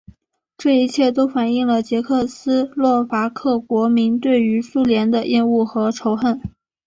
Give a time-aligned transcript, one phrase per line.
[0.57, 6.41] 这一切都反映了捷克斯洛伐克国民对于苏联的厌恶和仇恨。